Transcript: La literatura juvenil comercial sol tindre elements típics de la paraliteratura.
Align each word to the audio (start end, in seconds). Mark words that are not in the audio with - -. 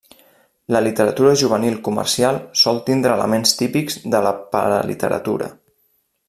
La 0.75 0.79
literatura 0.85 1.33
juvenil 1.41 1.77
comercial 1.87 2.39
sol 2.63 2.81
tindre 2.87 3.13
elements 3.19 3.53
típics 3.61 4.01
de 4.15 4.23
la 4.29 4.33
paraliteratura. 4.57 5.53